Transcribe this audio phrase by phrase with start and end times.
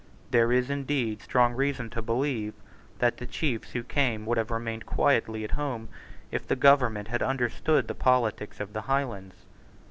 [0.31, 2.55] There is indeed strong reason to believe
[2.97, 5.89] that the chiefs who came would have remained quietly at home
[6.31, 9.35] if the government had understood the politics of the Highlands.